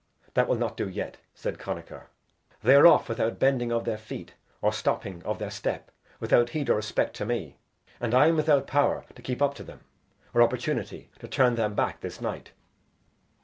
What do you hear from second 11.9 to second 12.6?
this night."